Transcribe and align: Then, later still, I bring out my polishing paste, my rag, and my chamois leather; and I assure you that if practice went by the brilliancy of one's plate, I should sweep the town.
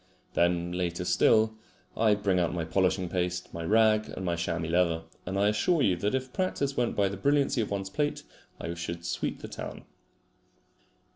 Then, 0.33 0.71
later 0.71 1.05
still, 1.05 1.53
I 1.95 2.15
bring 2.15 2.39
out 2.39 2.55
my 2.55 2.65
polishing 2.65 3.07
paste, 3.07 3.53
my 3.53 3.63
rag, 3.63 4.09
and 4.09 4.25
my 4.25 4.35
chamois 4.35 4.67
leather; 4.67 5.03
and 5.27 5.37
I 5.37 5.49
assure 5.49 5.83
you 5.83 5.95
that 5.97 6.15
if 6.15 6.33
practice 6.33 6.75
went 6.75 6.95
by 6.95 7.07
the 7.07 7.17
brilliancy 7.17 7.61
of 7.61 7.69
one's 7.69 7.91
plate, 7.91 8.23
I 8.59 8.73
should 8.73 9.05
sweep 9.05 9.43
the 9.43 9.47
town. 9.47 9.85